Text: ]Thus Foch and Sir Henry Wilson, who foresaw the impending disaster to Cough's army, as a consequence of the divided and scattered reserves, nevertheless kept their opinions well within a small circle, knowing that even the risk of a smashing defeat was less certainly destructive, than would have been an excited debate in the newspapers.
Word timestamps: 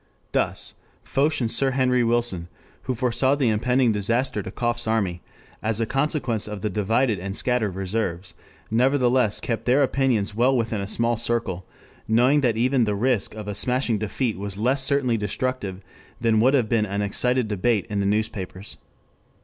]Thus 0.31 0.73
Foch 1.03 1.41
and 1.41 1.51
Sir 1.51 1.69
Henry 1.77 2.03
Wilson, 2.03 2.47
who 2.85 2.95
foresaw 2.95 3.35
the 3.35 3.49
impending 3.49 3.91
disaster 3.91 4.41
to 4.41 4.49
Cough's 4.49 4.87
army, 4.87 5.21
as 5.61 5.79
a 5.79 5.85
consequence 5.85 6.47
of 6.47 6.61
the 6.61 6.71
divided 6.71 7.19
and 7.19 7.37
scattered 7.37 7.75
reserves, 7.75 8.33
nevertheless 8.71 9.39
kept 9.39 9.65
their 9.65 9.83
opinions 9.83 10.33
well 10.33 10.57
within 10.57 10.81
a 10.81 10.87
small 10.87 11.17
circle, 11.17 11.67
knowing 12.07 12.41
that 12.41 12.57
even 12.57 12.85
the 12.85 12.95
risk 12.95 13.35
of 13.35 13.47
a 13.47 13.53
smashing 13.53 13.99
defeat 13.99 14.39
was 14.39 14.57
less 14.57 14.81
certainly 14.83 15.17
destructive, 15.17 15.83
than 16.19 16.39
would 16.39 16.55
have 16.55 16.67
been 16.67 16.87
an 16.87 17.03
excited 17.03 17.47
debate 17.47 17.85
in 17.87 17.99
the 17.99 18.07
newspapers. 18.07 18.77